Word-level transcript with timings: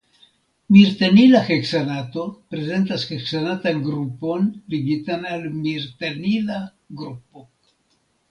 Mirtenila 0.75 1.41
heksanato 1.49 2.23
prezentas 2.55 3.03
heksanatan 3.11 3.83
grupon 3.89 4.49
ligitan 4.75 5.29
al 5.35 5.47
mirtenila 5.59 6.57
grupo. 7.03 7.47